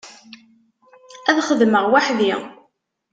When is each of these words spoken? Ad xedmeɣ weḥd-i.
Ad 1.29 1.37
xedmeɣ 1.47 1.85
weḥd-i. 1.91 2.33